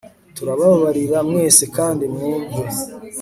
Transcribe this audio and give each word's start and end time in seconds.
Turababarira 0.35 1.17
mwese 1.29 1.63
kandi 1.75 2.03
mwumve 2.13 2.59